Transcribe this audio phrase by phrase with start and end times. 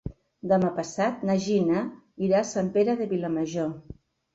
[0.51, 1.85] Demà passat na Gina
[2.31, 3.75] irà a Sant Pere de Vilamajor.